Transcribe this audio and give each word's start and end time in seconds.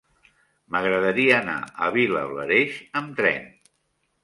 M'agradaria 0.75 1.35
anar 1.41 1.59
a 1.85 1.91
Vilablareix 1.99 2.83
amb 3.03 3.17
tren. 3.23 3.49